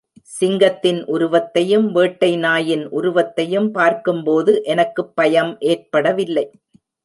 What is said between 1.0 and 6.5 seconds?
உருவத்தையும், வேட்டை நாயின் உருவத்தையும் பார்க்கும்போது எனக்குப் பயம் ஏற்படவில்லை.